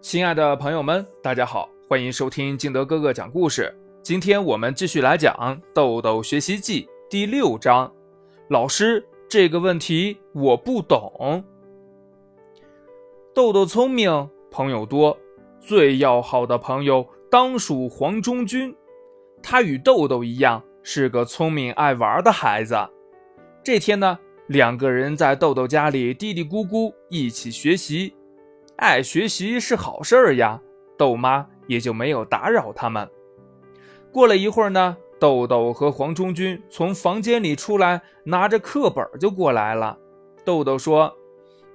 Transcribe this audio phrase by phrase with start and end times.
[0.00, 3.70] 亲爱的朋友们，大家好，欢迎收听金德哥哥讲故事。
[4.02, 5.34] 今天我们继续来讲
[5.74, 7.92] 《豆豆学习记》第六章。
[8.48, 11.44] 老师，这个问题我不懂。
[13.34, 15.16] 豆豆聪明，朋友多，
[15.60, 18.74] 最要好的朋友当属黄忠军。
[19.42, 22.74] 他与豆豆一样，是个聪明爱玩的孩子。
[23.62, 28.14] 这天呢，两个人在豆豆家里嘀嘀咕咕，一起学习。
[28.80, 30.58] 爱学习是好事儿呀，
[30.96, 33.06] 豆妈也就没有打扰他们。
[34.10, 39.98] 过了一会儿呢，豆豆和黄忠军从房间里出来，拿着课本就过来了。
[40.46, 41.14] 豆豆说：“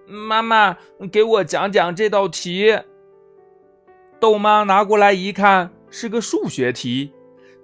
[0.10, 0.76] 妈妈，
[1.12, 2.76] 给我讲讲这道题。”
[4.20, 7.14] 豆妈拿过来一看，是个数学题。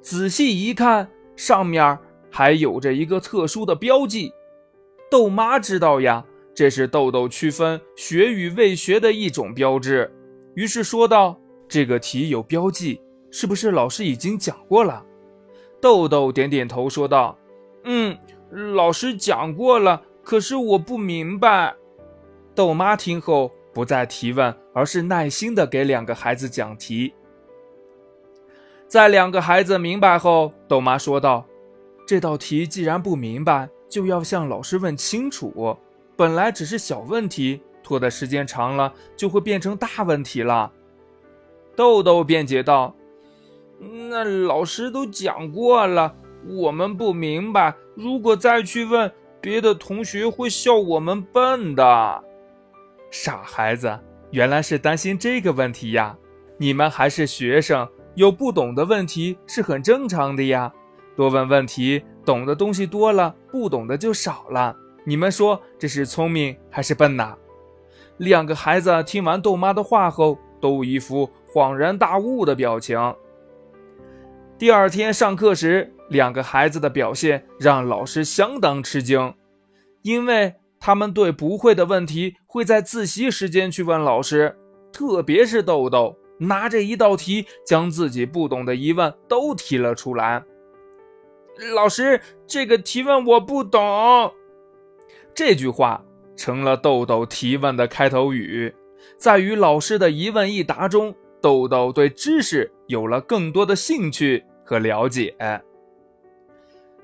[0.01, 1.97] 仔细一看，上面
[2.29, 4.31] 还有着一个特殊的标记。
[5.09, 6.23] 豆妈知道呀。
[6.53, 10.11] 这是豆豆区分学与未学的一种标志，
[10.55, 13.01] 于是说道：“这个题有标记，
[13.31, 15.05] 是不是老师已经讲过了？”
[15.81, 17.37] 豆豆点点头，说道
[17.85, 18.17] ：“嗯，
[18.75, 21.73] 老师讲过了，可是我不明白。”
[22.53, 27.13] 豆妈听后不再提问，而是耐心地给两个孩子讲题。
[28.87, 31.45] 在两个孩子明白后，豆妈说道
[32.05, 35.75] ：“这道题既然不明白，就要向老师问清楚。”
[36.15, 40.71] 本来只是小问题，拖的时间长了就会变成大问题了。
[41.75, 42.95] 豆豆辩解道
[44.09, 46.15] ：“那老师都讲过了，
[46.47, 47.73] 我们不明白。
[47.95, 52.23] 如果再去问，别的同学会笑我们笨的。”
[53.09, 53.99] 傻孩子，
[54.31, 56.17] 原来是担心这个问题呀！
[56.57, 60.71] 你们还是学生，有不懂的问题是很正常的呀。
[61.15, 64.75] 多问问题，懂的东西多了，不懂的就少了。
[65.03, 67.35] 你们说这是聪明还是笨呐？
[68.17, 73.15] 两个孩子听完豆妈的话后，都一副恍然大悟的表情。
[74.59, 79.33] 第二天上课时，两个孩子的表现让老师相当吃惊，
[80.03, 84.55] 因为他们对不会的问题会在自习时间去问老师，
[84.93, 90.43] 特别是豆豆，拿着一道题将自己不懂的疑问都提了出来。
[91.73, 94.31] 老师，这个提问我不懂。
[95.33, 96.03] 这句话
[96.35, 98.73] 成了豆豆提问的开头语，
[99.17, 105.35] 在与老师的一问一答中，豆豆对知识有了更多的兴趣和了解。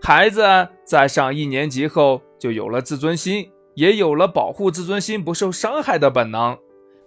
[0.02, 0.42] 孩子
[0.86, 6.58] 在上一年级后就有了自尊心，也有了保护自尊心不受伤害的本能。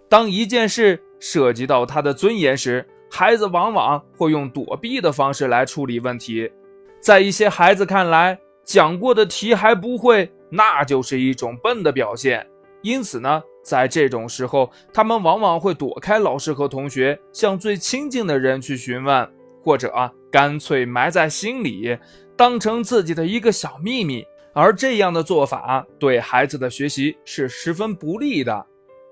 [0.09, 6.51] 当一件事涉及到他的尊严时，孩子往往会用躲避的方式来处理问题。
[6.99, 10.29] 在一些孩子看来，讲过的题还不会。
[10.51, 12.45] 那就是一种笨的表现，
[12.81, 19.27] 因此呢，在这种时候，他们往往会躲开老师和同学，向最亲近的人去询问，
[19.63, 21.97] 或者，干脆埋在心里，
[22.35, 24.25] 当成自己的一个小秘密。
[24.53, 28.65] 而这样的做法对孩子的学习是十分不利的。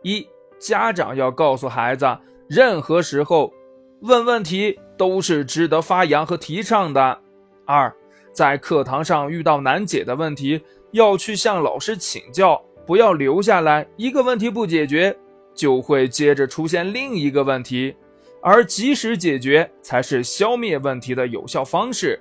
[0.03, 0.27] 一，
[0.59, 2.05] 家长要告诉孩子，
[2.49, 3.53] 任何时候
[4.01, 7.21] 问问题都是值得发扬和提倡的。
[7.65, 7.95] 二，
[8.33, 10.61] 在课堂上遇到难解的问题。
[10.91, 13.87] 要去向老师请教，不要留下来。
[13.95, 15.15] 一个问题不解决，
[15.53, 17.95] 就会接着出现另一个问题，
[18.41, 22.19] 而及时解决才是消灭问题的有效方式。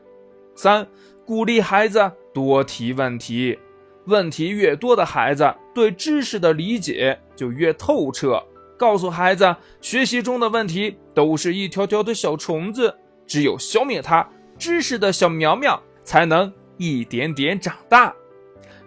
[0.54, 0.86] 三、
[1.24, 3.58] 鼓励孩子多提问题，
[4.06, 8.42] 问题越多的孩子，对知识的理解就越透彻。
[8.76, 12.94] 告诉孩子，学习中的问题都是一条条的小虫子，
[13.26, 14.28] 只有消灭它，
[14.58, 18.14] 知识的小苗苗才能一点点长大。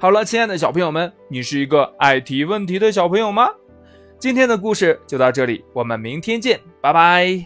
[0.02, 3.52] 好了，亲爱的小朋友们，你是一个爱提问题的小朋友吗？
[4.18, 7.46] 今天的故事就到这里，我们明天见，拜拜。